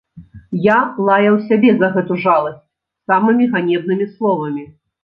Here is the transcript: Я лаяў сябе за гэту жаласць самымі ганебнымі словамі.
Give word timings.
Я 0.63 0.77
лаяў 1.09 1.35
сябе 1.51 1.75
за 1.83 1.91
гэту 1.99 2.19
жаласць 2.25 2.59
самымі 3.09 3.53
ганебнымі 3.55 4.13
словамі. 4.17 4.71